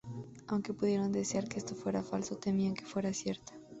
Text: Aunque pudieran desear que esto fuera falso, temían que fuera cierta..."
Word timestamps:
Aunque 0.47 0.73
pudieran 0.73 1.11
desear 1.11 1.47
que 1.47 1.59
esto 1.59 1.75
fuera 1.75 2.01
falso, 2.01 2.35
temían 2.35 2.73
que 2.73 2.85
fuera 2.87 3.13
cierta..." 3.13 3.53